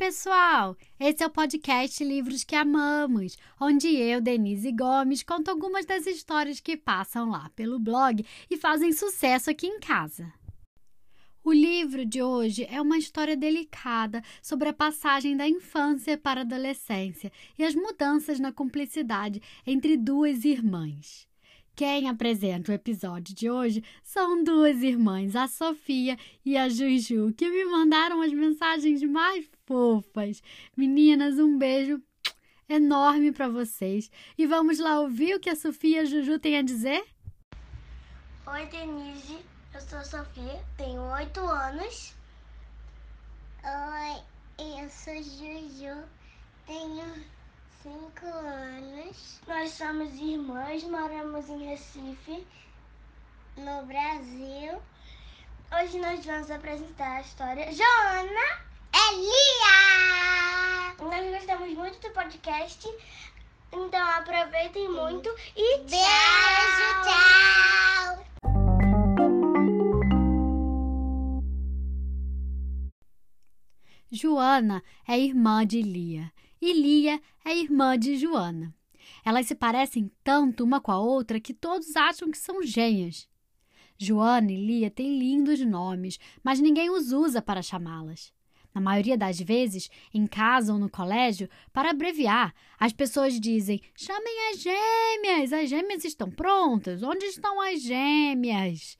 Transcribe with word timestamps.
pessoal! 0.00 0.78
Esse 0.98 1.22
é 1.22 1.26
o 1.26 1.30
podcast 1.30 2.02
Livros 2.02 2.42
que 2.42 2.56
Amamos, 2.56 3.36
onde 3.60 3.86
eu, 3.94 4.18
Denise 4.18 4.72
Gomes, 4.72 5.22
conto 5.22 5.50
algumas 5.50 5.84
das 5.84 6.06
histórias 6.06 6.58
que 6.58 6.74
passam 6.74 7.28
lá 7.28 7.50
pelo 7.54 7.78
blog 7.78 8.24
e 8.48 8.56
fazem 8.56 8.92
sucesso 8.92 9.50
aqui 9.50 9.66
em 9.66 9.78
casa. 9.78 10.32
O 11.44 11.52
livro 11.52 12.06
de 12.06 12.22
hoje 12.22 12.66
é 12.70 12.80
uma 12.80 12.96
história 12.96 13.36
delicada 13.36 14.22
sobre 14.40 14.70
a 14.70 14.72
passagem 14.72 15.36
da 15.36 15.46
infância 15.46 16.16
para 16.16 16.40
a 16.40 16.44
adolescência 16.44 17.30
e 17.58 17.62
as 17.62 17.74
mudanças 17.74 18.40
na 18.40 18.50
cumplicidade 18.50 19.42
entre 19.66 19.98
duas 19.98 20.46
irmãs. 20.46 21.28
Quem 21.76 22.08
apresenta 22.08 22.72
o 22.72 22.74
episódio 22.74 23.34
de 23.34 23.50
hoje 23.50 23.84
são 24.02 24.42
duas 24.42 24.82
irmãs, 24.82 25.36
a 25.36 25.46
Sofia 25.46 26.16
e 26.42 26.56
a 26.56 26.70
Juju, 26.70 27.34
que 27.36 27.50
me 27.50 27.66
mandaram 27.66 28.22
as 28.22 28.32
mensagens 28.32 29.02
mais 29.02 29.46
fofas. 29.70 30.42
Meninas, 30.76 31.38
um 31.38 31.56
beijo 31.56 32.02
enorme 32.68 33.30
para 33.30 33.48
vocês. 33.48 34.10
E 34.36 34.44
vamos 34.44 34.80
lá 34.80 34.98
ouvir 34.98 35.36
o 35.36 35.40
que 35.40 35.48
a 35.48 35.54
Sofia 35.54 35.98
e 35.98 36.00
a 36.00 36.04
Juju 36.04 36.40
têm 36.40 36.58
a 36.58 36.62
dizer? 36.62 37.04
Oi, 38.48 38.66
Denise. 38.66 39.38
Eu 39.72 39.80
sou 39.80 39.98
a 40.00 40.04
Sofia, 40.04 40.60
tenho 40.76 41.00
oito 41.12 41.40
anos. 41.40 42.16
Oi, 43.62 44.22
eu 44.58 44.90
sou 44.90 45.14
Juju, 45.14 46.02
tenho 46.66 47.24
cinco 47.80 48.26
anos. 48.26 49.40
Nós 49.46 49.70
somos 49.70 50.12
irmãs, 50.14 50.82
moramos 50.82 51.48
em 51.48 51.64
Recife, 51.66 52.44
no 53.56 53.86
Brasil. 53.86 54.82
Hoje 55.72 56.00
nós 56.00 56.26
vamos 56.26 56.50
apresentar 56.50 57.18
a 57.18 57.20
história 57.20 57.72
Joana 57.72 58.69
Elia. 59.12 60.94
Nós 61.00 61.30
gostamos 61.34 61.74
muito 61.74 62.00
do 62.00 62.14
podcast, 62.14 62.88
então 63.72 64.00
aproveitem 64.00 64.88
muito 64.88 65.28
e 65.56 65.78
Beijo, 65.78 67.02
tchau. 67.02 68.24
Joana 74.12 74.80
é 75.08 75.18
irmã 75.18 75.66
de 75.66 75.82
Lia 75.82 76.32
e 76.62 76.72
Lia 76.72 77.20
é 77.44 77.56
irmã 77.56 77.98
de 77.98 78.16
Joana. 78.16 78.72
Elas 79.24 79.46
se 79.46 79.56
parecem 79.56 80.12
tanto 80.22 80.62
uma 80.62 80.80
com 80.80 80.92
a 80.92 81.00
outra 81.00 81.40
que 81.40 81.52
todos 81.52 81.96
acham 81.96 82.30
que 82.30 82.38
são 82.38 82.62
gêmeas. 82.62 83.28
Joana 83.98 84.52
e 84.52 84.56
Lia 84.56 84.88
têm 84.88 85.18
lindos 85.18 85.58
nomes, 85.66 86.16
mas 86.44 86.60
ninguém 86.60 86.90
os 86.90 87.10
usa 87.10 87.42
para 87.42 87.60
chamá-las. 87.60 88.32
Na 88.74 88.80
maioria 88.80 89.16
das 89.16 89.40
vezes, 89.40 89.90
em 90.14 90.26
casa 90.26 90.72
ou 90.72 90.78
no 90.78 90.88
colégio, 90.88 91.48
para 91.72 91.90
abreviar, 91.90 92.54
as 92.78 92.92
pessoas 92.92 93.38
dizem: 93.38 93.80
chamem 93.96 94.50
as 94.50 94.60
gêmeas, 94.60 95.52
as 95.52 95.68
gêmeas 95.68 96.04
estão 96.04 96.30
prontas, 96.30 97.02
onde 97.02 97.26
estão 97.26 97.60
as 97.60 97.82
gêmeas? 97.82 98.98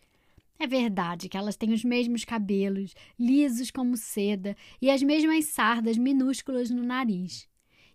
É 0.58 0.66
verdade 0.66 1.28
que 1.28 1.38
elas 1.38 1.56
têm 1.56 1.72
os 1.72 1.82
mesmos 1.82 2.24
cabelos, 2.24 2.94
lisos 3.18 3.70
como 3.70 3.96
seda, 3.96 4.54
e 4.82 4.91
as 4.91 5.02
mesmas 5.02 5.46
sardas 5.46 5.96
minúsculas 5.96 6.68
no 6.68 6.82
nariz. 6.82 7.48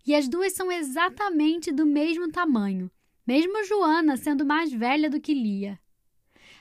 E 0.06 0.16
as 0.16 0.28
duas 0.28 0.54
são 0.54 0.72
exatamente 0.72 1.72
do 1.72 1.86
mesmo 1.86 2.32
tamanho, 2.32 2.90
mesmo 3.26 3.64
Joana 3.66 4.18
sendo 4.18 4.46
mais 4.46 4.72
velha 4.72 5.10
do 5.10 5.22
que 5.22 5.34
Lia. 5.34 5.80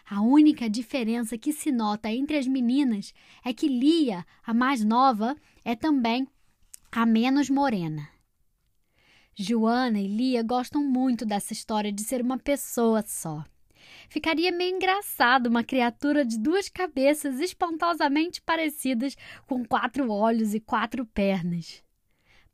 A 0.09 0.21
única 0.21 0.69
diferença 0.69 1.39
que 1.39 1.53
se 1.53 1.73
nota 1.73 2.11
entre 2.11 2.37
as 2.37 2.47
meninas 2.47 3.15
é 3.45 3.55
que 3.55 3.67
Lia, 3.67 4.25
a 4.45 4.53
mais 4.53 4.85
nova, 4.85 5.35
é 5.65 5.75
também 5.75 6.29
a 6.93 7.07
menos 7.07 7.49
morena. 7.49 8.09
Joana 9.35 9.99
e 9.99 10.07
Lia 10.07 10.43
gostam 10.43 10.85
muito 10.85 11.25
dessa 11.25 11.53
história 11.53 11.91
de 11.91 12.03
ser 12.03 12.21
uma 12.21 12.39
pessoa 12.39 13.03
só. 13.07 13.45
Ficaria 14.09 14.53
meio 14.53 14.77
engraçado 14.77 15.47
uma 15.47 15.65
criatura 15.65 16.25
de 16.25 16.39
duas 16.39 16.69
cabeças 16.69 17.41
espantosamente 17.41 18.41
parecidas, 18.43 19.17
com 19.47 19.65
quatro 19.65 20.11
olhos 20.11 20.55
e 20.55 20.61
quatro 20.61 21.05
pernas. 21.07 21.83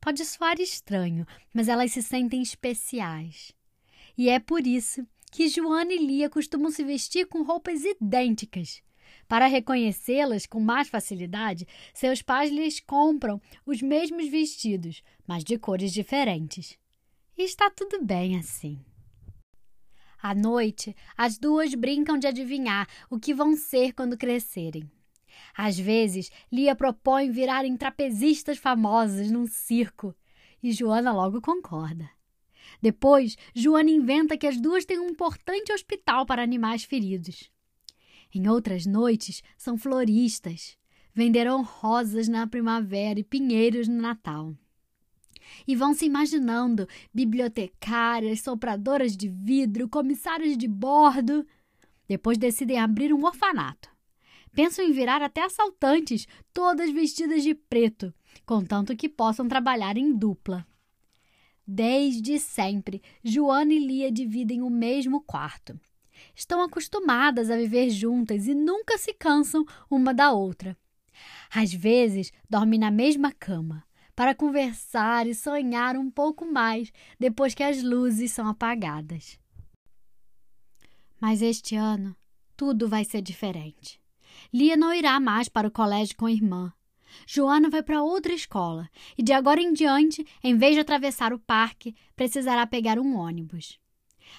Pode 0.01 0.25
soar 0.25 0.59
estranho, 0.61 1.27
mas 1.53 1.69
elas 1.69 1.93
se 1.93 2.03
sentem 2.03 2.41
especiais. 2.41 3.53
E 4.17 4.29
é 4.29 4.39
por 4.39 4.67
isso 4.67 5.07
que 5.31 5.49
Joana 5.49 5.93
e 5.93 5.99
Lia 5.99 6.29
costumam 6.29 6.71
se 6.71 6.83
vestir 6.85 7.27
com 7.27 7.43
roupas 7.43 7.85
idênticas. 7.85 8.83
Para 9.29 9.47
reconhecê-las 9.47 10.47
com 10.47 10.61
mais 10.61 10.89
facilidade, 10.89 11.67
seus 11.95 12.21
pais 12.21 12.51
lhes 12.51 12.81
compram 12.81 13.41
os 13.65 13.81
mesmos 13.81 14.29
vestidos, 14.29 15.03
mas 15.27 15.45
de 15.45 15.59
cores 15.59 15.93
diferentes. 15.93 16.79
E 17.39 17.43
está 17.43 17.71
tudo 17.71 18.05
bem 18.05 18.37
assim. 18.37 18.79
À 20.23 20.35
noite, 20.35 20.95
as 21.17 21.39
duas 21.39 21.75
brincam 21.75 22.19
de 22.19 22.27
adivinhar 22.27 22.87
o 23.09 23.19
que 23.19 23.33
vão 23.33 23.57
ser 23.57 23.93
quando 23.95 24.19
crescerem. 24.19 24.91
Às 25.57 25.79
vezes, 25.79 26.31
Lia 26.53 26.75
propõe 26.75 27.31
virarem 27.31 27.77
trapezistas 27.77 28.59
famosas 28.59 29.31
num 29.31 29.47
circo, 29.47 30.15
e 30.63 30.73
Joana 30.73 31.13
logo 31.13 31.41
concorda. 31.41 32.11
Depois, 32.81 33.37
Joana 33.55 33.91
inventa 33.91 34.37
que 34.37 34.47
as 34.47 34.61
duas 34.61 34.85
têm 34.85 34.99
um 34.99 35.11
importante 35.11 35.73
hospital 35.73 36.25
para 36.25 36.43
animais 36.43 36.85
feridos. 36.85 37.51
Em 38.35 38.49
outras 38.49 38.87
noites, 38.87 39.43
são 39.57 39.77
floristas. 39.77 40.79
Venderão 41.13 41.63
rosas 41.63 42.29
na 42.29 42.47
primavera 42.47 43.19
e 43.19 43.25
pinheiros 43.25 43.89
no 43.89 44.01
Natal 44.01 44.55
e 45.67 45.75
vão 45.75 45.95
se 45.95 46.07
imaginando 46.07 46.87
bibliotecárias, 47.13 48.41
sopradoras 48.41 49.17
de 49.17 49.29
vidro, 49.29 49.89
comissários 49.89 50.57
de 50.57 50.69
bordo. 50.69 51.47
Depois 52.09 52.39
decidem 52.39 52.79
abrir 52.79 53.13
um 53.13 53.25
orfanato. 53.25 53.89
Pensam 54.53 54.85
em 54.85 54.93
virar 54.93 55.23
até 55.23 55.45
assaltantes, 55.45 56.27
todas 56.53 56.91
vestidas 56.91 57.43
de 57.43 57.55
preto, 57.55 58.13
contanto 58.45 58.97
que 58.97 59.09
possam 59.09 59.47
trabalhar 59.47 59.97
em 59.97 60.13
dupla. 60.13 60.67
Desde 61.67 62.39
sempre, 62.39 63.03
Joana 63.23 63.73
e 63.73 63.79
Lia 63.79 64.11
dividem 64.11 64.63
o 64.63 64.71
mesmo 64.71 65.21
quarto. 65.21 65.79
Estão 66.35 66.63
acostumadas 66.63 67.51
a 67.51 67.57
viver 67.57 67.91
juntas 67.91 68.47
e 68.47 68.55
nunca 68.55 68.99
se 68.99 69.13
cansam 69.15 69.65
uma 69.91 70.13
da 70.13 70.33
outra. 70.33 70.77
Às 71.55 71.73
vezes, 71.73 72.33
dormem 72.49 72.79
na 72.79 72.91
mesma 72.91 73.33
cama, 73.33 73.85
para 74.15 74.35
conversar 74.35 75.27
e 75.27 75.35
sonhar 75.35 75.97
um 75.97 76.11
pouco 76.11 76.45
mais 76.45 76.93
depois 77.19 77.55
que 77.55 77.63
as 77.63 77.83
luzes 77.83 78.31
são 78.33 78.47
apagadas. 78.49 79.39
Mas 81.21 81.43
este 81.43 81.77
ano 81.77 82.17
tudo 82.57 82.89
vai 82.89 83.05
ser 83.05 83.23
diferente. 83.23 84.01
Lia 84.53 84.77
não 84.77 84.93
irá 84.93 85.19
mais 85.19 85.49
para 85.49 85.69
o 85.69 85.71
colégio 85.71 86.17
com 86.17 86.27
a 86.27 86.33
irmã. 86.33 86.73
Joana 87.27 87.69
vai 87.71 87.83
para 87.83 88.03
outra 88.03 88.33
escola 88.33 88.89
e 89.17 89.23
de 89.23 89.33
agora 89.33 89.61
em 89.61 89.73
diante, 89.73 90.27
em 90.43 90.57
vez 90.57 90.75
de 90.75 90.81
atravessar 90.81 91.33
o 91.33 91.39
parque, 91.39 91.95
precisará 92.17 92.67
pegar 92.67 92.99
um 92.99 93.17
ônibus. 93.17 93.79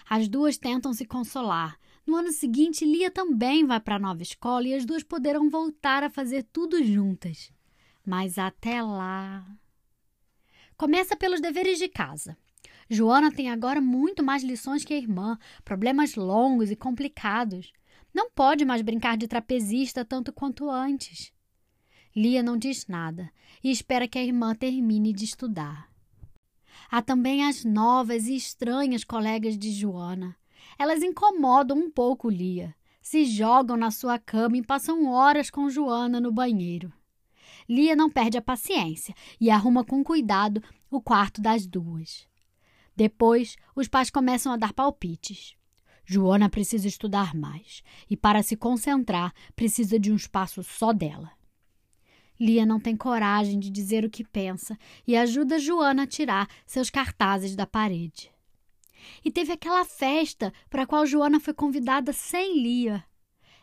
As 0.09 0.27
duas 0.27 0.57
tentam 0.57 0.93
se 0.93 1.05
consolar. 1.05 1.77
No 2.05 2.15
ano 2.15 2.31
seguinte, 2.31 2.85
Lia 2.85 3.11
também 3.11 3.65
vai 3.65 3.79
para 3.79 3.95
a 3.95 3.99
nova 3.99 4.23
escola 4.23 4.67
e 4.67 4.73
as 4.73 4.85
duas 4.85 5.03
poderão 5.03 5.49
voltar 5.49 6.03
a 6.03 6.09
fazer 6.09 6.43
tudo 6.51 6.83
juntas. 6.83 7.51
Mas 8.05 8.37
até 8.37 8.81
lá. 8.81 9.45
Começa 10.75 11.15
pelos 11.15 11.39
deveres 11.39 11.77
de 11.77 11.87
casa. 11.87 12.35
Joana 12.89 13.31
tem 13.31 13.49
agora 13.49 13.79
muito 13.79 14.23
mais 14.23 14.43
lições 14.43 14.83
que 14.83 14.93
a 14.93 14.97
irmã, 14.97 15.37
problemas 15.63 16.15
longos 16.15 16.71
e 16.71 16.75
complicados. 16.75 17.71
Não 18.13 18.29
pode 18.29 18.65
mais 18.65 18.81
brincar 18.81 19.15
de 19.15 19.27
trapezista 19.27 20.03
tanto 20.03 20.33
quanto 20.33 20.69
antes. 20.69 21.31
Lia 22.15 22.43
não 22.43 22.57
diz 22.57 22.87
nada 22.87 23.31
e 23.63 23.71
espera 23.71 24.07
que 24.07 24.17
a 24.17 24.23
irmã 24.23 24.53
termine 24.53 25.13
de 25.13 25.25
estudar. 25.25 25.89
Há 26.89 27.01
também 27.01 27.45
as 27.45 27.63
novas 27.63 28.27
e 28.27 28.35
estranhas 28.35 29.03
colegas 29.03 29.57
de 29.57 29.71
Joana. 29.71 30.35
Elas 30.77 31.01
incomodam 31.01 31.77
um 31.77 31.89
pouco 31.89 32.29
Lia. 32.29 32.75
Se 33.01 33.25
jogam 33.25 33.77
na 33.77 33.89
sua 33.91 34.19
cama 34.19 34.57
e 34.57 34.61
passam 34.61 35.07
horas 35.07 35.49
com 35.49 35.69
Joana 35.69 36.19
no 36.19 36.31
banheiro. 36.31 36.91
Lia 37.67 37.95
não 37.95 38.09
perde 38.09 38.37
a 38.37 38.41
paciência 38.41 39.15
e 39.39 39.49
arruma 39.49 39.85
com 39.85 40.03
cuidado 40.03 40.61
o 40.89 41.01
quarto 41.01 41.41
das 41.41 41.65
duas. 41.65 42.27
Depois, 42.95 43.55
os 43.73 43.87
pais 43.87 44.09
começam 44.09 44.51
a 44.51 44.57
dar 44.57 44.73
palpites. 44.73 45.55
Joana 46.03 46.49
precisa 46.49 46.87
estudar 46.87 47.33
mais 47.33 47.81
e, 48.09 48.17
para 48.17 48.43
se 48.43 48.57
concentrar, 48.57 49.33
precisa 49.55 49.97
de 49.97 50.11
um 50.11 50.15
espaço 50.15 50.61
só 50.61 50.91
dela. 50.91 51.31
Lia 52.41 52.65
não 52.65 52.79
tem 52.79 52.97
coragem 52.97 53.59
de 53.59 53.69
dizer 53.69 54.03
o 54.03 54.09
que 54.09 54.23
pensa 54.23 54.75
e 55.05 55.15
ajuda 55.15 55.59
Joana 55.59 56.03
a 56.03 56.07
tirar 56.07 56.49
seus 56.65 56.89
cartazes 56.89 57.55
da 57.55 57.67
parede. 57.67 58.31
E 59.23 59.29
teve 59.29 59.51
aquela 59.51 59.85
festa 59.85 60.51
para 60.67 60.81
a 60.81 60.87
qual 60.87 61.05
Joana 61.05 61.39
foi 61.39 61.53
convidada 61.53 62.11
sem 62.11 62.59
Lia. 62.59 63.05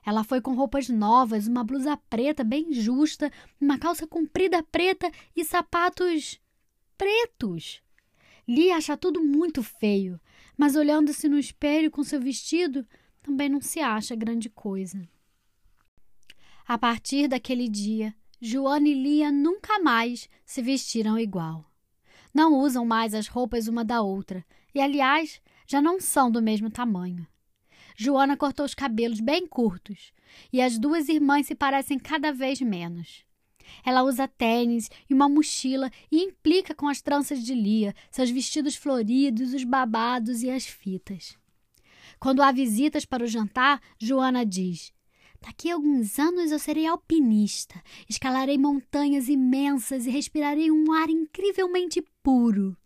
Ela 0.07 0.23
foi 0.23 0.41
com 0.41 0.55
roupas 0.55 0.89
novas, 0.89 1.49
uma 1.49 1.65
blusa 1.65 1.97
preta 2.09 2.45
bem 2.45 2.73
justa, 2.73 3.33
uma 3.61 3.81
calça 3.81 4.07
comprida 4.07 4.63
preta 4.63 5.11
e 5.35 5.45
sapatos 5.45 6.41
pretos. 6.97 7.83
Lia 8.47 8.77
acha 8.77 8.97
tudo 8.97 9.21
muito 9.21 9.61
feio, 9.61 10.21
mas 10.57 10.77
olhando-se 10.77 11.29
no 11.29 11.37
espelho 11.39 11.91
com 11.91 12.05
seu 12.05 12.21
vestido, 12.21 12.87
também 13.23 13.49
não 13.49 13.61
se 13.61 13.81
acha 13.81 14.15
grande 14.15 14.49
coisa. 14.49 15.03
A 16.65 16.79
partir 16.79 17.27
daquele 17.27 17.69
dia, 17.69 18.15
Joana 18.41 18.89
e 18.89 18.95
Lia 18.95 19.33
nunca 19.33 19.81
mais 19.81 20.29
se 20.45 20.63
vestiram 20.63 21.19
igual. 21.19 21.65
Não 22.33 22.55
usam 22.55 22.87
mais 22.87 23.15
as 23.15 23.27
roupas 23.27 23.67
uma 23.67 23.85
da 23.85 24.01
outra 24.01 24.45
e, 24.73 24.81
aliás, 24.81 25.41
já 25.67 25.83
não 25.83 26.01
são 26.01 26.31
do 26.31 26.41
mesmo 26.41 26.71
tamanho. 26.71 27.27
Joana 27.97 28.37
cortou 28.37 28.65
os 28.65 28.75
cabelos 28.75 29.19
bem 29.19 29.45
curtos 29.45 30.13
e 30.53 30.61
as 30.61 30.79
duas 30.79 31.09
irmãs 31.09 31.47
se 31.47 31.55
parecem 31.55 31.99
cada 31.99 32.33
vez 32.33 32.61
menos. 32.61 33.25
Ela 33.85 34.03
usa 34.03 34.29
tênis 34.29 34.89
e 35.11 35.15
uma 35.15 35.29
mochila 35.29 35.91
e 36.11 36.23
implica 36.23 36.75
com 36.75 36.87
as 36.87 37.03
tranças 37.03 37.43
de 37.43 37.55
Lia, 37.55 37.95
seus 38.11 38.31
vestidos 38.31 38.77
floridos, 38.77 39.53
os 39.53 39.65
babados 39.65 40.43
e 40.43 40.51
as 40.51 40.65
fitas. 40.65 41.37
Quando 42.21 42.41
há 42.41 42.53
visitas 42.53 43.05
para 43.05 43.25
o 43.25 43.29
jantar, 43.29 43.81
Joana 43.99 44.47
diz: 44.47 44.93
Daqui 45.41 45.71
a 45.71 45.75
alguns 45.75 46.19
anos 46.19 46.51
eu 46.51 46.59
serei 46.59 46.87
alpinista, 46.87 47.83
escalarei 48.09 48.59
montanhas 48.59 49.29
imensas 49.29 50.07
e 50.07 50.11
respirarei 50.11 50.71
um 50.71 50.93
ar 50.93 51.09
incrivelmente 51.09 52.03
puro. 52.23 52.77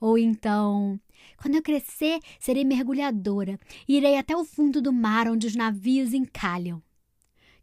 Ou 0.00 0.16
então, 0.16 1.00
quando 1.36 1.56
eu 1.56 1.62
crescer, 1.62 2.20
serei 2.38 2.64
mergulhadora 2.64 3.58
e 3.88 3.96
irei 3.96 4.16
até 4.16 4.36
o 4.36 4.44
fundo 4.44 4.80
do 4.80 4.92
mar 4.92 5.28
onde 5.28 5.46
os 5.46 5.56
navios 5.56 6.12
encalham. 6.12 6.82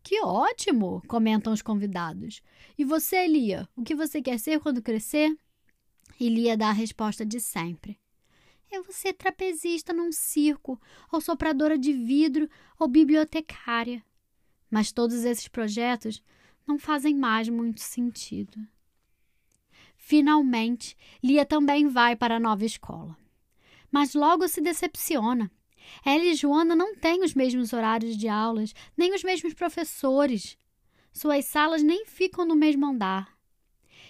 Que 0.03 0.21
ótimo! 0.21 1.01
comentam 1.07 1.53
os 1.53 1.61
convidados. 1.61 2.41
E 2.77 2.83
você, 2.83 3.25
Lia, 3.25 3.67
o 3.75 3.83
que 3.83 3.95
você 3.95 4.21
quer 4.21 4.37
ser 4.37 4.59
quando 4.59 4.81
crescer? 4.81 5.33
E 6.19 6.27
Lia 6.27 6.57
dá 6.57 6.69
a 6.69 6.73
resposta 6.73 7.25
de 7.25 7.39
sempre. 7.39 7.97
Eu 8.69 8.83
vou 8.83 8.91
ser 8.91 9.13
trapezista 9.13 9.93
num 9.93 10.11
circo, 10.11 10.81
ou 11.11 11.21
sopradora 11.21 11.77
de 11.77 11.93
vidro, 11.93 12.49
ou 12.77 12.87
bibliotecária. 12.87 14.03
Mas 14.73 14.91
todos 14.91 15.23
esses 15.23 15.47
projetos 15.47 16.19
não 16.65 16.79
fazem 16.79 17.13
mais 17.13 17.47
muito 17.47 17.79
sentido. 17.79 18.57
Finalmente, 19.95 20.97
Lia 21.23 21.45
também 21.45 21.87
vai 21.87 22.15
para 22.15 22.37
a 22.37 22.39
nova 22.39 22.65
escola. 22.65 23.15
Mas 23.91 24.15
logo 24.15 24.47
se 24.47 24.61
decepciona. 24.61 25.51
Ela 26.03 26.23
e 26.23 26.33
Joana 26.33 26.75
não 26.75 26.95
têm 26.95 27.23
os 27.23 27.35
mesmos 27.35 27.71
horários 27.71 28.17
de 28.17 28.27
aulas, 28.27 28.73
nem 28.97 29.13
os 29.13 29.23
mesmos 29.23 29.53
professores. 29.53 30.57
Suas 31.11 31.45
salas 31.45 31.83
nem 31.83 32.07
ficam 32.07 32.43
no 32.43 32.55
mesmo 32.55 32.87
andar. 32.87 33.37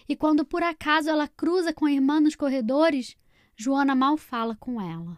E 0.07 0.15
quando 0.15 0.45
por 0.45 0.63
acaso 0.63 1.09
ela 1.09 1.27
cruza 1.27 1.73
com 1.73 1.87
a 1.87 1.91
irmã 1.91 2.21
nos 2.21 2.37
corredores, 2.37 3.17
Joana 3.53 3.95
mal 3.95 4.15
fala 4.15 4.55
com 4.55 4.79
ela. 4.79 5.17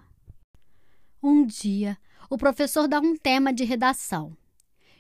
Um 1.22 1.46
dia, 1.46 2.00
o 2.32 2.36
professor 2.36 2.88
dá 2.88 3.00
um 3.00 3.16
tema 3.16 3.54
de 3.54 3.64
redação. 3.64 4.36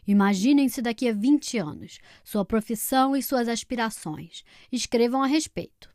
Imaginem-se 0.07 0.81
daqui 0.84 1.07
a 1.10 1.13
20 1.13 1.57
anos, 1.57 2.00
sua 2.24 2.46
profissão 2.46 3.16
e 3.16 3.24
suas 3.24 3.48
aspirações. 3.48 4.44
Escrevam 4.72 5.24
a 5.24 5.28
respeito. 5.28 5.90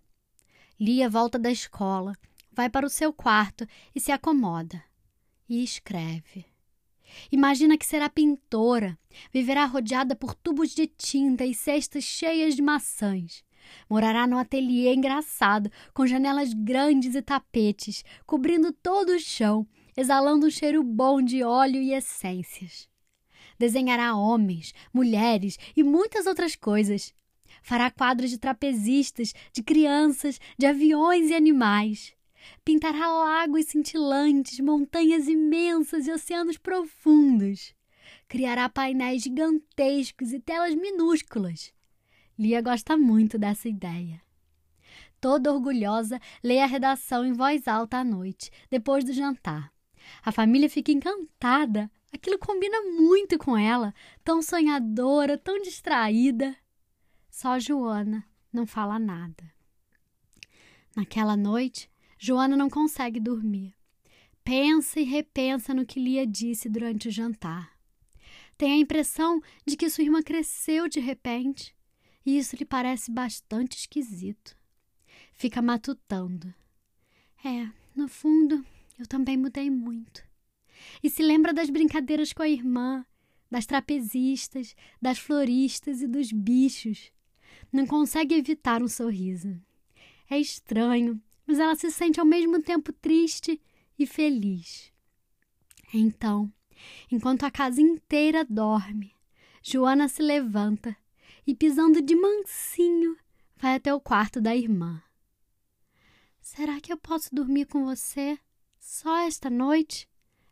Lia 0.78 1.08
volta 1.08 1.38
da 1.38 1.50
escola, 1.50 2.12
vai 2.50 2.68
para 2.68 2.86
o 2.86 2.90
seu 2.90 3.12
quarto 3.12 3.66
e 3.94 4.00
se 4.00 4.10
acomoda. 4.10 4.82
E 5.48 5.62
escreve. 5.62 6.44
Imagina 7.30 7.76
que 7.76 7.86
será 7.86 8.08
pintora, 8.08 8.98
viverá 9.32 9.64
rodeada 9.64 10.16
por 10.16 10.34
tubos 10.34 10.70
de 10.70 10.86
tinta 10.86 11.44
e 11.44 11.54
cestas 11.54 12.04
cheias 12.04 12.54
de 12.56 12.62
maçãs. 12.62 13.44
Morará 13.88 14.26
no 14.26 14.38
ateliê 14.38 14.92
engraçado, 14.94 15.70
com 15.92 16.06
janelas 16.06 16.52
grandes 16.52 17.14
e 17.14 17.22
tapetes, 17.22 18.04
cobrindo 18.26 18.72
todo 18.72 19.10
o 19.10 19.20
chão, 19.20 19.66
exalando 19.96 20.46
um 20.46 20.50
cheiro 20.50 20.82
bom 20.82 21.20
de 21.20 21.42
óleo 21.42 21.80
e 21.80 21.92
essências 21.92 22.89
desenhará 23.60 24.16
homens, 24.16 24.72
mulheres 24.90 25.58
e 25.76 25.84
muitas 25.84 26.24
outras 26.24 26.56
coisas. 26.56 27.14
Fará 27.62 27.90
quadros 27.90 28.30
de 28.30 28.38
trapezistas, 28.38 29.34
de 29.52 29.62
crianças, 29.62 30.40
de 30.58 30.64
aviões 30.64 31.28
e 31.28 31.34
animais. 31.34 32.14
Pintará 32.64 33.06
lagos 33.06 33.66
cintilantes, 33.66 34.58
montanhas 34.60 35.28
imensas 35.28 36.06
e 36.06 36.10
oceanos 36.10 36.56
profundos. 36.56 37.74
Criará 38.26 38.66
painéis 38.70 39.22
gigantescos 39.24 40.32
e 40.32 40.40
telas 40.40 40.74
minúsculas. 40.74 41.70
Lia 42.38 42.62
gosta 42.62 42.96
muito 42.96 43.38
dessa 43.38 43.68
ideia. 43.68 44.22
Toda 45.20 45.52
orgulhosa, 45.52 46.18
lê 46.42 46.60
a 46.60 46.66
redação 46.66 47.26
em 47.26 47.34
voz 47.34 47.68
alta 47.68 47.98
à 47.98 48.04
noite, 48.04 48.50
depois 48.70 49.04
do 49.04 49.12
jantar. 49.12 49.70
A 50.24 50.32
família 50.32 50.70
fica 50.70 50.90
encantada 50.90 51.90
Aquilo 52.12 52.38
combina 52.38 52.82
muito 52.82 53.38
com 53.38 53.56
ela, 53.56 53.94
tão 54.24 54.42
sonhadora, 54.42 55.38
tão 55.38 55.60
distraída. 55.62 56.56
Só 57.30 57.58
Joana 57.58 58.24
não 58.52 58.66
fala 58.66 58.98
nada. 58.98 59.52
Naquela 60.96 61.36
noite, 61.36 61.88
Joana 62.18 62.56
não 62.56 62.68
consegue 62.68 63.20
dormir. 63.20 63.74
Pensa 64.42 64.98
e 64.98 65.04
repensa 65.04 65.72
no 65.72 65.86
que 65.86 66.00
Lia 66.00 66.26
disse 66.26 66.68
durante 66.68 67.08
o 67.08 67.12
jantar. 67.12 67.78
Tem 68.58 68.72
a 68.72 68.76
impressão 68.76 69.40
de 69.64 69.76
que 69.76 69.88
sua 69.88 70.04
irmã 70.04 70.20
cresceu 70.20 70.88
de 70.88 70.98
repente, 70.98 71.74
e 72.26 72.36
isso 72.36 72.56
lhe 72.56 72.64
parece 72.64 73.10
bastante 73.10 73.78
esquisito. 73.78 74.58
Fica 75.32 75.62
matutando. 75.62 76.52
É, 77.44 77.70
no 77.94 78.08
fundo, 78.08 78.64
eu 78.98 79.06
também 79.06 79.36
mudei 79.36 79.70
muito 79.70 80.29
e 81.02 81.10
se 81.10 81.22
lembra 81.22 81.52
das 81.52 81.70
brincadeiras 81.70 82.32
com 82.32 82.42
a 82.42 82.48
irmã, 82.48 83.04
das 83.50 83.66
trapezistas, 83.66 84.74
das 85.00 85.18
floristas 85.18 86.02
e 86.02 86.06
dos 86.06 86.32
bichos. 86.32 87.10
Não 87.72 87.86
consegue 87.86 88.34
evitar 88.34 88.82
um 88.82 88.88
sorriso. 88.88 89.60
É 90.28 90.38
estranho, 90.38 91.20
mas 91.46 91.58
ela 91.58 91.74
se 91.74 91.90
sente 91.90 92.20
ao 92.20 92.26
mesmo 92.26 92.62
tempo 92.62 92.92
triste 92.92 93.60
e 93.98 94.06
feliz. 94.06 94.92
Então, 95.92 96.52
enquanto 97.10 97.44
a 97.44 97.50
casa 97.50 97.80
inteira 97.80 98.44
dorme, 98.44 99.12
Joana 99.62 100.08
se 100.08 100.22
levanta 100.22 100.96
e, 101.46 101.54
pisando 101.54 102.00
de 102.00 102.14
mansinho, 102.14 103.16
vai 103.56 103.74
até 103.74 103.92
o 103.92 104.00
quarto 104.00 104.40
da 104.40 104.54
irmã. 104.56 105.02
Será 106.40 106.80
que 106.80 106.92
eu 106.92 106.96
posso 106.96 107.34
dormir 107.34 107.66
com 107.66 107.84
você 107.84 108.38
só 108.78 109.18
esta 109.18 109.50
noite? 109.50 110.08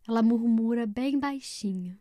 Ela 0.09 0.23
murmura 0.23 0.87
bem 0.87 1.19
baixinho. 1.19 1.99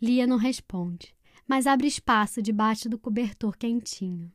Lia 0.00 0.28
não 0.28 0.36
responde, 0.36 1.12
mas 1.44 1.66
abre 1.66 1.88
espaço 1.88 2.40
debaixo 2.40 2.88
do 2.88 2.96
cobertor 2.96 3.56
quentinho. 3.56 4.32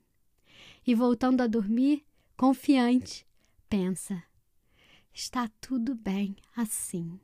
E 0.85 0.93
voltando 0.93 1.39
a 1.39 1.47
dormir, 1.47 2.05
confiante, 2.35 3.25
pensa: 3.69 4.21
está 5.13 5.49
tudo 5.61 5.95
bem 5.95 6.35
assim. 6.53 7.17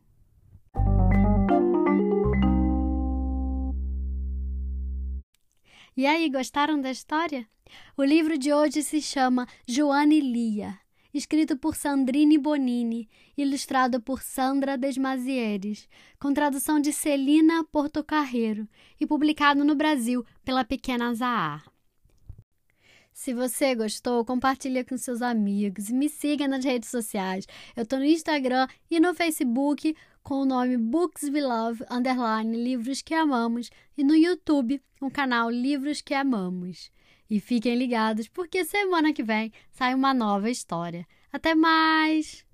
E 5.97 6.05
aí, 6.05 6.29
gostaram 6.29 6.79
da 6.79 6.89
história? 6.89 7.45
O 7.97 8.05
livro 8.05 8.37
de 8.37 8.53
hoje 8.53 8.81
se 8.81 9.01
chama 9.01 9.45
Joane 9.67 10.21
Lia 10.21 10.79
escrito 11.13 11.57
por 11.57 11.75
Sandrine 11.75 12.37
Bonini, 12.37 13.09
ilustrado 13.37 14.01
por 14.01 14.21
Sandra 14.21 14.77
Desmazieres, 14.77 15.87
com 16.19 16.33
tradução 16.33 16.79
de 16.79 16.93
Celina 16.93 17.63
Portocarreiro 17.65 18.67
e 18.99 19.05
publicado 19.05 19.63
no 19.63 19.75
Brasil 19.75 20.25
pela 20.43 20.63
Pequena 20.63 21.13
Zahar. 21.13 21.71
Se 23.13 23.33
você 23.33 23.75
gostou, 23.75 24.23
compartilhe 24.25 24.83
com 24.83 24.97
seus 24.97 25.21
amigos 25.21 25.89
e 25.89 25.93
me 25.93 26.09
siga 26.09 26.47
nas 26.47 26.63
redes 26.63 26.89
sociais. 26.89 27.45
Eu 27.75 27.83
estou 27.83 27.99
no 27.99 28.05
Instagram 28.05 28.67
e 28.89 28.99
no 28.99 29.13
Facebook 29.13 29.95
com 30.23 30.41
o 30.41 30.45
nome 30.45 30.77
Books 30.77 31.23
We 31.23 31.41
Love, 31.41 31.83
underline 31.89 32.55
Livros 32.55 33.01
que 33.01 33.13
Amamos, 33.13 33.69
e 33.97 34.03
no 34.03 34.15
YouTube, 34.15 34.81
o 34.99 35.09
canal 35.09 35.49
Livros 35.49 36.01
que 36.01 36.13
Amamos. 36.13 36.91
E 37.31 37.39
fiquem 37.39 37.75
ligados, 37.77 38.27
porque 38.27 38.65
semana 38.65 39.13
que 39.13 39.23
vem 39.23 39.53
sai 39.71 39.95
uma 39.95 40.13
nova 40.13 40.49
história. 40.49 41.07
Até 41.31 41.55
mais! 41.55 42.45